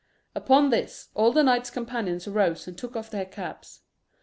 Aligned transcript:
Upon 0.33 0.71
this, 0.71 1.09
all 1.13 1.31
the 1.31 1.43
knights 1.43 1.69
companions 1.69 2.27
arose 2.27 2.67
and 2.67 2.75
took 2.75 2.95
off 2.95 3.11
their 3.11 3.25
caps. 3.27 3.81